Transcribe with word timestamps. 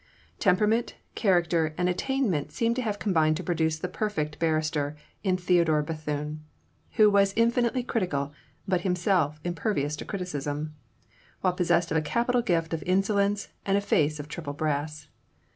Temperament, 0.39 0.95
character, 1.13 1.75
and 1.77 1.87
attainment 1.87 2.51
seemed 2.51 2.75
to 2.77 2.81
have 2.81 2.97
combined 2.97 3.37
to 3.37 3.43
produce 3.43 3.77
the 3.77 3.87
perfect 3.87 4.39
barrister 4.39 4.95
in 5.23 5.37
Theodore 5.37 5.83
Bethune, 5.83 6.43
who 6.93 7.07
was 7.11 7.33
infinitely 7.35 7.83
critical 7.83 8.33
but 8.67 8.81
himself 8.81 9.39
impervious 9.43 9.95
to 9.97 10.05
criticism, 10.05 10.73
while 11.41 11.53
possessed 11.53 11.91
of 11.91 11.97
a 11.97 12.01
capital 12.01 12.41
gift 12.41 12.73
of 12.73 12.81
insolence 12.81 13.49
and 13.63 13.77
a 13.77 13.79
face 13.81 14.19
of 14.19 14.27
triple 14.27 14.53
brass. 14.53 15.07